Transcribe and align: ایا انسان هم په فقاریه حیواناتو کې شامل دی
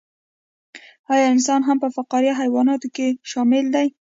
ایا 1.11 1.25
انسان 1.33 1.61
هم 1.67 1.77
په 1.83 1.87
فقاریه 1.95 2.33
حیواناتو 2.41 2.87
کې 2.95 3.07
شامل 3.31 3.65
دی 3.75 3.87